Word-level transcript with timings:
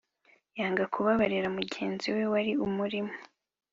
yanga 0.59 0.83
kubabarira 0.93 1.47
mugenzi 1.57 2.07
we 2.15 2.23
wari 2.33 2.51
umurimo 2.65 3.13